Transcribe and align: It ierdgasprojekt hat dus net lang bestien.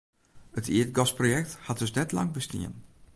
It 0.59 0.67
ierdgasprojekt 0.67 1.57
hat 1.67 1.79
dus 1.79 1.91
net 1.91 2.11
lang 2.11 2.31
bestien. 2.31 2.73